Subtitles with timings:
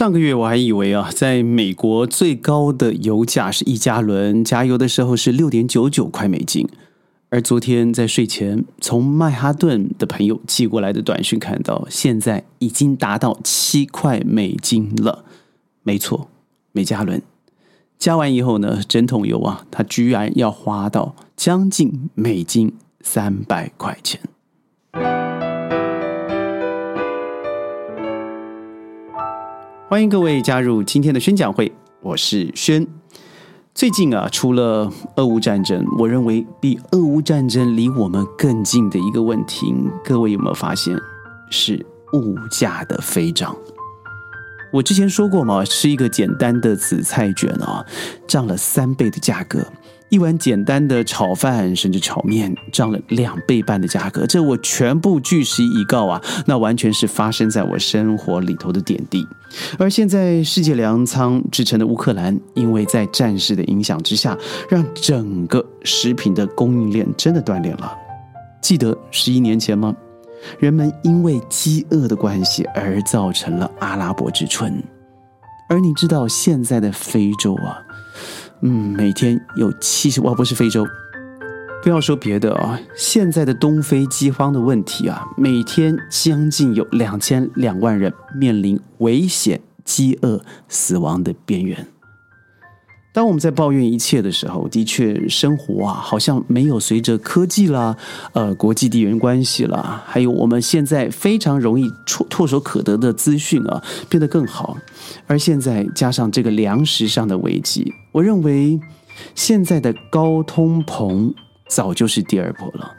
[0.00, 6.66] 上个月我还以为啊，在美国最高的油价是一加仑加油的时候是六点九九块美金，
[7.28, 15.26] 而昨天在睡前从曼哈顿的朋友寄过来的短讯看到，现在已经达到七块美金了。
[15.82, 16.30] 没错，
[16.72, 17.20] 每加仑
[17.98, 22.72] 加完以后呢，整桶油啊，它居然要花到将近美金
[23.02, 24.18] 三百块钱。
[29.90, 32.86] 欢迎各位加入今天的宣讲会，我是轩。
[33.74, 40.96] 最近啊，除了俄乌战争，我认为比俄乌战争离我们更近的一个问题，各位有没有发现
[41.50, 43.56] 是物价的飞涨？
[44.72, 47.84] 我之前说过嘛，吃一个简单的紫菜卷啊，
[48.28, 49.66] 涨了三倍的价格。
[50.10, 56.20] 一碗简单的炒饭，甚至炒面，涨了两倍半的价格，这我全部据实以告啊！
[56.46, 59.24] 那完全是发生在我生活里头的点滴。
[59.78, 64.36] 而现在，世界粮仓制成的乌克兰，因为在战事的影响之下，
[64.68, 67.96] 让整个食品的供应链真的断裂了。
[68.60, 69.94] 记得十一年前吗？
[70.58, 74.82] 人们因为饥饿的关系而造成了阿拉伯之春。
[75.68, 77.78] 而你知道现在的非洲啊？
[78.62, 80.86] 嗯，每天有七十，哦，不是非洲，
[81.82, 91.86] 不要说别的啊，现在的东非饥荒的问题啊，每天将近有两千两万人面临危险、饥饿、死亡的边缘。
[93.12, 97.96] 当我们在抱怨一切的时候，的确，生活啊，好像没有随着科技啦、
[98.34, 104.76] 呃，国际地缘关系啦，还有我们现在非常容易触唾手可得的资讯啊，变得更好。
[105.26, 108.78] 而现在加上这个粮食上的危机，我认为
[109.34, 111.34] 现在的高通膨
[111.68, 112.92] 早就是第二波了。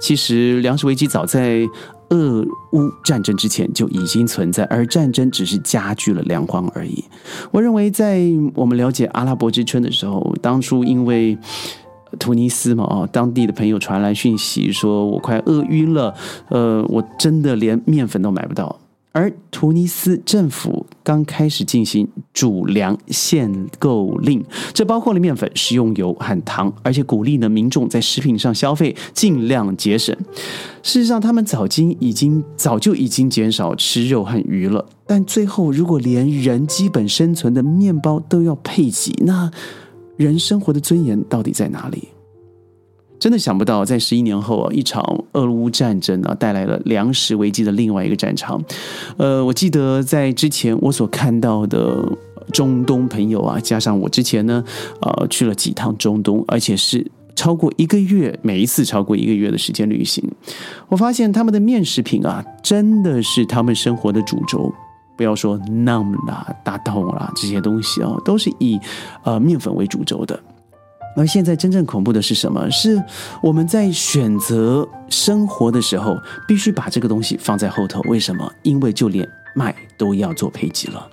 [0.00, 1.68] 其实，粮食危机早在。
[2.10, 7.04] 俄乌战争之前就已经存在，而战争只是加剧了粮荒而已。
[7.52, 8.20] 我认为，在
[8.54, 11.38] 我们了解阿拉伯之春的时候，当初因为
[12.18, 16.12] 突尼斯嘛，哦，当地的朋友传来讯息，说我快饿晕了，
[16.48, 18.79] 呃，我真的连面粉都买不到。
[19.12, 30.16] 而突尼斯政府刚开始进行主粮限购令，这包括了面粉、食用油和糖，而且鼓励呢民众在食品上消费尽量节省。
[30.82, 34.86] 事实上，他们早经已经早就已经减少吃肉和鱼了。
[35.06, 39.50] 但最后，如果连人基本生存的面包都要配给，那
[40.16, 42.08] 人生活的尊严到底在哪里？
[43.20, 48.60] 真的想不到，在十一年后啊，一场俄乌战争啊，带来了粮食危机的另外一个战场。
[49.18, 52.02] 呃，我记得在之前我所看到的
[52.50, 54.64] 中东朋友啊，加上我之前呢，
[55.02, 60.24] 呃，去了几趟中东，而且是超过一个月，每一次超过一个月的时间旅行，
[60.88, 64.72] 我发现他们的面食品啊，真的是他们生活的主轴。
[65.16, 68.80] 不要说 num 啦、大豆啦这些东西啊，都是以
[69.22, 70.40] 呃面粉为主轴的。
[71.16, 72.70] 而现在真正恐怖的是什么？
[72.70, 73.02] 是
[73.42, 76.16] 我们在选择生活的时候，
[76.46, 78.00] 必须把这个东西放在后头。
[78.02, 78.50] 为什么？
[78.62, 81.08] 因为就连麦都要做配给了。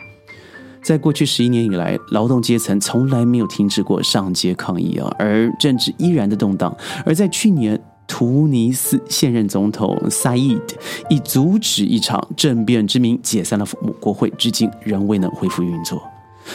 [0.84, 6.74] 在过去十一年以来，劳动阶层从来没有停止过上街抗议啊，而政治依然的动荡。
[7.06, 7.78] 而在去年，
[8.08, 10.76] 突尼斯现任总统萨伊德
[11.10, 13.66] 以阻止一场政变之名解散了
[14.00, 16.02] 国会，至今仍未能恢复运作。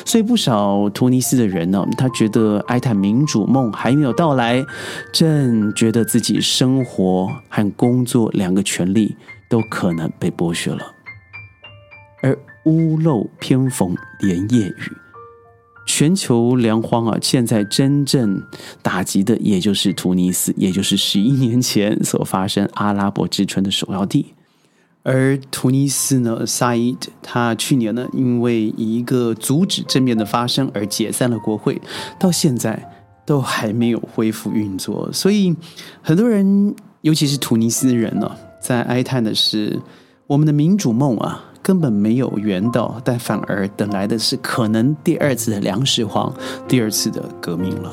[0.05, 4.65] 所以不少突尼斯的人呢，他觉得哀叹民主梦还没有到来，
[5.13, 9.17] 正觉得自己生活和工作两个权利
[9.49, 10.83] 都可能被剥削了。
[12.23, 14.93] 而屋漏偏逢连夜雨，
[15.87, 18.41] 全球粮荒啊，现在真正
[18.81, 24.35] 打击的也就是突尼斯，也就是十一年前所发生阿拉伯之春的首要地。
[25.05, 31.81] 而突尼斯呢，萨伊德他去年呢，因为一个阻止政变的发生而解散了国会，
[32.21, 32.91] 到现在
[33.27, 35.11] 都还没有恢复运作。
[35.13, 35.55] 所以
[36.03, 38.31] 很多人，尤其是突尼斯人呢，
[38.61, 39.81] 在哀叹的是，
[40.29, 46.33] 我们的民主梦啊，根本没有圆到，但反而等来的是可能第二次的粮食荒，
[46.69, 47.93] 第二次的革命了。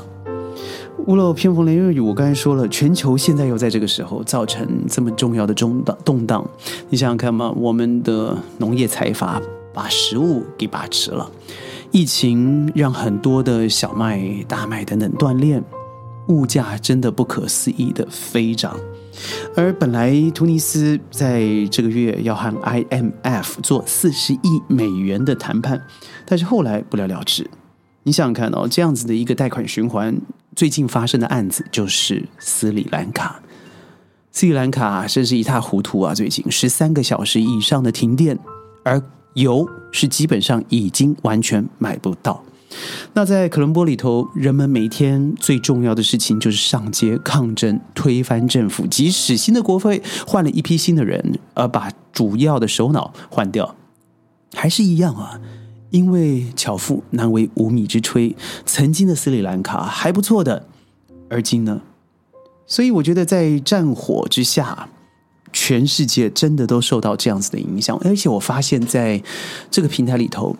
[1.09, 6.47] 屋漏偏逢连夜雨，我刚才说了，全球现在又在这个时候造成这么重要的中荡动荡。
[6.87, 9.41] 你想想看嘛，我们的农业财阀
[9.73, 11.27] 把食物给把持了，
[11.89, 15.63] 疫情让很多的小麦、大麦等等断链，
[16.27, 18.77] 物价真的不可思议的飞涨。
[19.55, 21.41] 而本来突尼斯在
[21.71, 25.81] 这个月要和 IMF 做四十亿美元的谈判，
[26.27, 27.49] 但是后来不了了之。
[28.03, 30.15] 你想想看哦，这样子的一个贷款循环。
[30.59, 33.41] 最近发生的案子就是斯里兰卡，
[34.29, 36.13] 斯里兰卡真是一塌糊涂啊！
[36.13, 38.37] 最近十三个小时以上的停电，
[38.83, 39.01] 而
[39.35, 42.43] 油是基本上已经完全买不到。
[43.13, 48.85] 那在可伦坡里头，人们每天最重要的事情就是上街抗争，推翻政府。
[48.85, 53.77] 即使新的国会换了一批新的人，而把主要的首脑换掉，
[54.53, 55.39] 还是一样啊。
[55.89, 60.67] 因为巧妇难为无米之炊，曾经的斯里兰卡还不错的，
[61.29, 61.81] 而今呢？
[62.65, 64.89] 所以我觉得在战火之下。
[65.51, 69.19] 全世界真的都受到这样子的影响，而且我发现在
[69.71, 70.55] 这个平台里头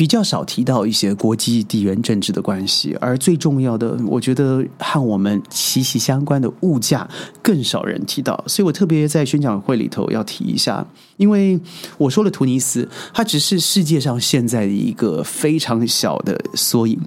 [0.00, 7.06] 比较少提到一些国际地缘政治的关系，而最重要的，我觉得和我们息息相关的物价
[7.42, 10.86] 更少人提到，所以我特别在宣讲会里头要提一下，
[11.18, 11.60] 因为
[11.98, 16.98] 我说了，突尼斯它只是世界上现在的一个非常小的缩影，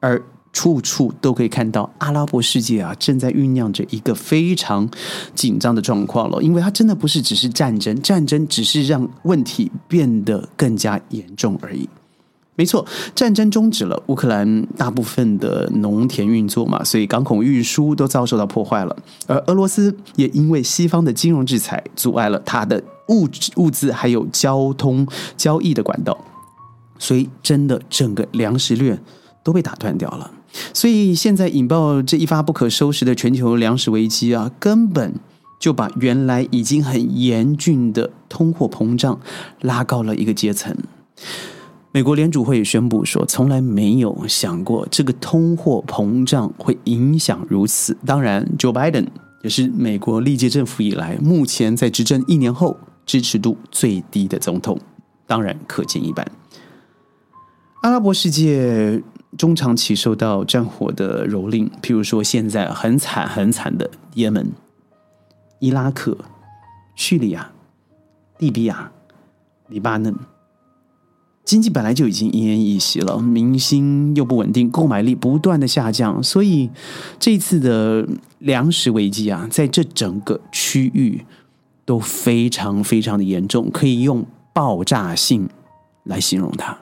[0.00, 0.20] 而。
[0.52, 4.86] 处处都可以看到阿拉伯世界啊，正在酝酿着一个非常
[5.34, 6.42] 紧张的状况了。
[6.42, 11.88] 因为它真的不是只是战争，战争只是让问题变得更加严重而已。
[12.54, 12.84] 没错，
[13.14, 18.94] 战争终止了，乌克兰大部分的农田运作嘛，所以港口运输都遭受到破坏了。
[19.26, 23.26] 而俄罗斯也因为西方的金融制裁，阻碍了它的物
[23.56, 26.16] 物资还有交通交易的管道，
[26.98, 29.02] 所以真的整个粮食链
[29.42, 30.30] 都被打断掉了。
[30.74, 35.14] 所以现在引爆这一发不可收拾的全球粮食危机啊，根本
[35.58, 39.18] 就把原来已经很严峻的通货膨胀
[39.62, 40.76] 拉高了一个阶层。
[41.92, 47.96] 美国联储会也宣布说，从来没有想过这个通货膨胀会影响如此。
[48.06, 49.06] 当然，Joe Biden
[49.42, 54.78] 也是美国历届政府以来目前在执政一年后支持度最低的总统，
[55.26, 56.26] 当然可见一斑。
[57.82, 59.02] 阿拉伯世界。
[59.38, 64.52] 中长期受到战火的蹂躏，譬如说现在很惨很惨的也门、
[65.58, 66.14] 伊拉克、
[66.94, 67.50] 叙利亚、
[68.36, 68.92] 利比亚、
[69.68, 70.14] 黎巴嫩，
[71.44, 76.70] 经济本来就已经奄奄一息了，民心又不稳定，购买力不断的下降，所以
[77.18, 78.08] 这次的
[78.38, 81.24] 粮食危机啊，在这整个区域
[81.84, 85.48] 都非常非常的严重，可以用爆炸性
[86.04, 86.78] 来形容它。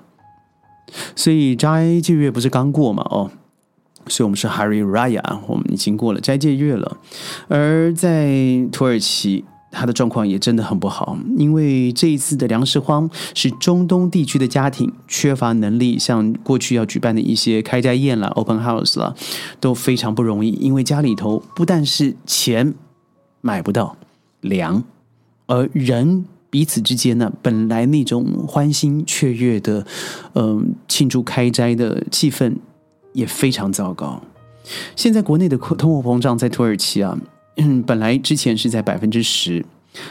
[1.17, 3.03] 所以斋戒月不是刚过嘛？
[3.11, 3.31] 哦，
[4.09, 6.99] 所以我们是 Hari Raya，我们已经过了斋戒月了。
[7.49, 19.15] 而在土耳其，他的状况也真的很不好，因为这一次的粮食荒使中东地区的家庭缺乏能力，像过去要举办的一些开斋宴啦、Open House 啦，
[19.61, 22.75] 都非常不容易，因为家里头不但是钱
[23.41, 23.97] 买不到
[24.41, 24.83] 粮，
[25.47, 26.25] 而人。
[26.53, 29.87] 彼此之间呢，本来那种欢欣雀跃的，
[30.35, 32.57] 嗯，庆祝开斋的气氛
[33.13, 34.21] 也非常糟糕。
[34.97, 37.17] 现在国内的通货膨胀在土耳其啊，
[37.87, 39.65] 本来之前是在百分之十，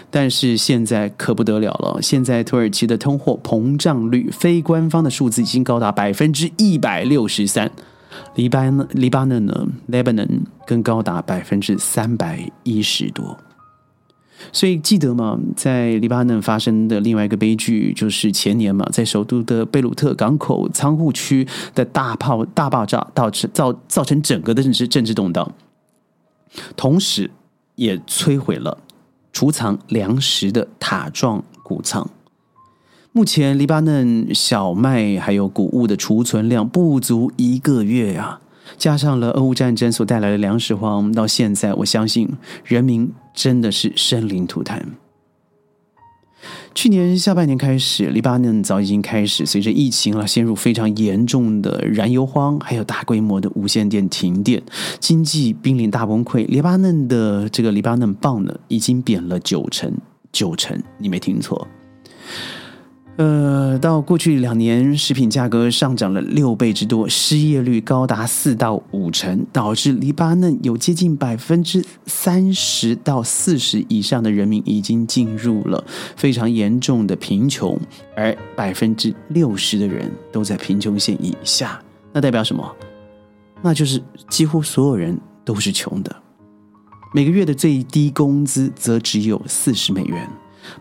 [0.10, 2.02] 但是现在可不得了了。
[2.02, 7.72] 现在土耳其的通货膨胀率，非官方的数字已经高达百分之一百六十三。
[8.36, 13.38] 黎巴嫩，黎巴嫩呢，Lebanon 更高达百分之三百一十多。
[14.52, 15.38] 所以记得吗？
[15.56, 25.54] 在黎巴嫩发生的另外一个悲剧，就是前年嘛，在首都的贝鲁特港口仓库区的大炮大爆炸，导致造造成整个的政治政治动荡，
[26.78, 27.30] 同时
[27.80, 28.78] 也摧毁了
[29.32, 32.10] 储藏粮食的塔状谷仓。
[33.14, 38.40] 目前黎巴嫩小麦还有谷物的储存量不足一个月呀。
[38.78, 42.30] 加上了俄乌战争所带来的粮食荒，到现在，我相信
[42.64, 44.86] 人民真的是生灵涂炭。
[46.76, 54.62] 去年下半年开始，黎巴嫩早已经开始随着疫情了陷入非常严重的燃油荒，还有大规模的无线电停电，
[55.00, 56.46] 经济濒临大崩溃。
[56.48, 59.92] 黎巴嫩的这个黎巴嫩镑呢，已经贬了九成，
[60.32, 61.68] 九成，你没听错。
[63.18, 75.84] 呃，到过去两年，食品价格上涨了六倍之多，失业率高达四到五成，导致黎巴嫩有接近百分之三十到四十以上的人民已经进入了
[76.16, 77.78] 非常严重的贫穷，
[78.16, 81.78] 而百分之六十的人都在贫穷线以下。
[82.14, 82.74] 那代表什么？
[83.62, 86.16] 那就是几乎所有人都是穷的，
[87.14, 90.26] 每个月的最低工资则只有四十美元。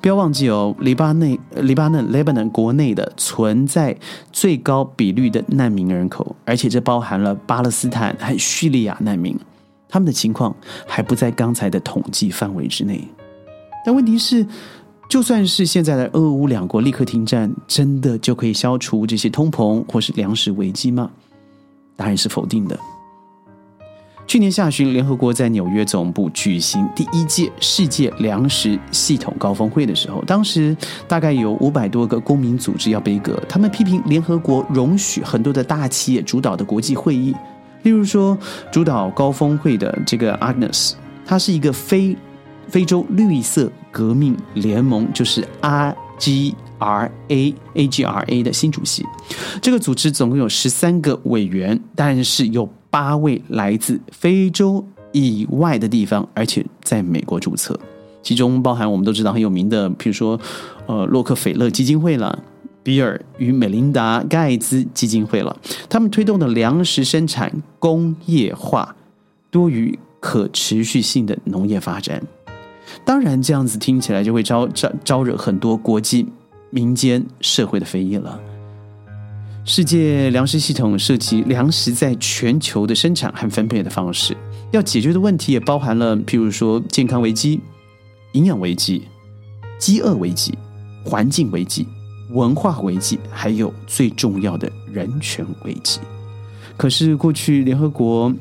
[0.00, 3.96] 不要忘记哦，黎巴嫩、黎巴嫩、Lebanon 国内的存在
[4.32, 9.38] 最高比率的难民人口，而且这包含了巴勒斯坦和叙利亚难民，
[9.88, 10.54] 他们的情况
[10.86, 13.06] 还不在刚才的统计范围之内。
[13.84, 14.46] 但问题是，
[15.08, 21.10] 就算是现在的俄乌两国立刻停战，真的就可以消除这些通膨或是粮食危机吗？
[21.96, 22.78] 答案是否定的。
[24.28, 30.76] 去年下旬，联合国在纽约总部举行第一届世界粮食系统高峰会的时候，当时
[31.08, 37.34] 大概有五百多个公民组织要背歌，他们批评联合国容许很多的大企业主导的国际会议，
[37.84, 38.36] 例如说
[38.70, 40.92] 主导高峰会的这个 Agnes，
[41.24, 42.14] 它是一个非
[42.68, 45.42] 非洲绿色革命联盟，就是
[46.78, 49.04] R A AGRA 的新主席。
[49.60, 52.68] 这个组织总共有十三个委员，但是有。
[52.90, 54.82] 八位来自非洲
[55.12, 57.78] 以外的地方，而且在美国注册，
[58.22, 60.40] 其中包含我们都知道很有名的，比如说，
[60.86, 62.42] 呃，洛克菲勒基金会了，
[62.82, 65.54] 比尔与美琳达盖茨基金会了，
[65.90, 68.96] 他们推动的粮食生产工业化
[69.50, 72.22] 多于可持续性的农业发展。
[73.04, 76.26] 当然，这样子听起来就会招招招惹很多国际
[76.70, 78.40] 民间社会的非议了。
[79.64, 84.34] 世界粮食系统涉及粮食在全球的生产和分配的方式，
[84.70, 87.60] 要解决的问题也包含了，譬如说健康危机、
[88.32, 89.02] 营养危机、
[89.78, 90.56] 饥饿危机、
[91.04, 91.86] 环境危机、
[92.30, 96.00] 文化危机，还有最重要的人权危机。
[96.78, 98.32] 可是过去联合国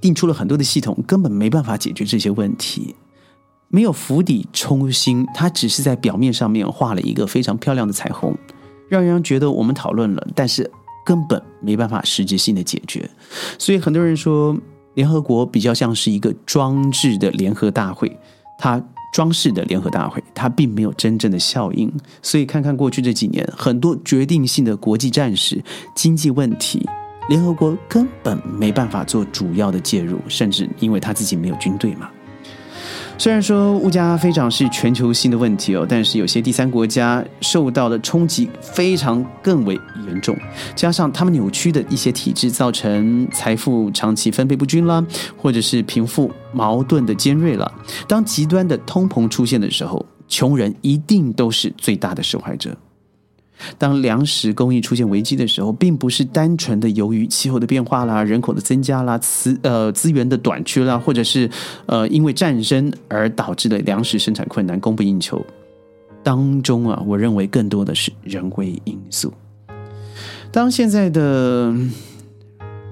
[0.00, 2.94] 定出了很多的系统，根本没办法解决这些问题，
[3.72, 8.36] 没有釜底抽薪，它只是在表面上面画了一个非常漂亮的彩虹。
[8.88, 10.68] 让人觉得我们讨论了，但是
[11.06, 13.08] 根本没办法实质性的解决。
[13.56, 14.56] 所以很多人说，
[14.94, 18.18] 联合国比较像是一个装置的联合大会，
[18.58, 18.82] 它
[19.14, 21.88] 装饰的联合大会，它并没有真正的效应。
[22.20, 25.62] 所以看看过去这几年，很多决定性的国际战事、
[25.94, 26.84] 经济问题，
[27.28, 32.10] 联合国根本没办法做主要的介入，甚至因为他自己没有军队嘛。
[33.20, 40.34] 虽然说物价飞涨是全球性的问题哦，但是有些第三国家受到的冲击非常更为严重，
[40.74, 45.04] 加上他们扭曲的一些体制，造成财富长期分配不均啦，
[45.36, 47.70] 或者是贫富矛盾的尖锐了。
[48.08, 52.74] 当极端的通膨出现的时候，穷人一定都是最大的受害者。
[53.78, 61.50] 当粮食供应出现危机的时候，并不是单纯的由于气候的变化啦、人口的增加啦、资呃资源的短缺啦，或者是
[61.86, 65.44] 呃因为战争而导致的粮食生产困难、供不应求
[66.22, 69.32] 当中啊，我认为更多的是人为因素。
[70.52, 71.74] 当现在的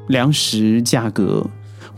[0.09, 1.47] 粮食价格，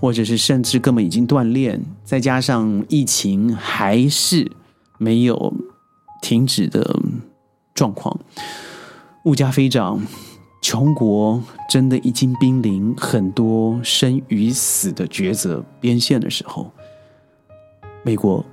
[0.01, 4.51] 或者是甚至根本已经断链，再加上疫情还是
[4.99, 5.53] 没有
[6.23, 7.00] 停止的。
[7.81, 8.15] 状况，
[9.25, 9.99] 物价飞涨，
[10.61, 16.71] 穷国真的已经濒临很多生与死的抉择边线的时候，
[18.03, 18.45] 美国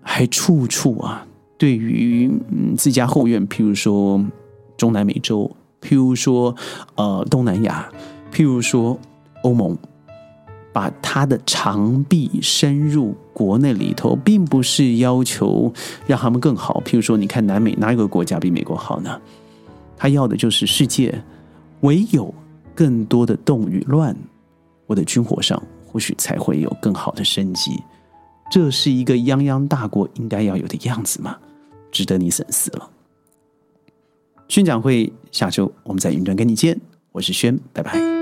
[0.00, 1.26] 还处处啊，
[1.58, 2.30] 对于
[2.74, 4.24] 自家后院，譬如说
[4.78, 6.56] 中南美洲，譬如说
[6.94, 7.86] 呃东南亚，
[8.32, 8.98] 譬如说
[9.42, 9.76] 欧盟。
[10.72, 15.72] 把他的长臂伸入国内里头，并不是要求
[16.06, 16.82] 让他们更好。
[16.84, 19.20] 譬如说，你看南美哪有个国家比美国好呢？
[19.96, 21.22] 他要的就是世界，
[21.80, 22.32] 唯有
[22.74, 24.16] 更多的动与乱，
[24.86, 27.72] 我的军火上或许才会有更好的升级。
[28.50, 31.36] 这是一个泱泱大国应该要有的样子吗？
[31.92, 32.88] 值得你深思了。
[34.48, 36.80] 宣讲会下周我们在云端跟你见，
[37.12, 38.19] 我是轩，拜拜。